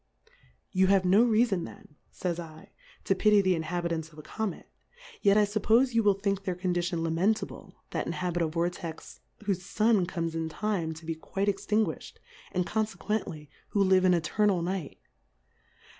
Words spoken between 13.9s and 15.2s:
m Eternal Night.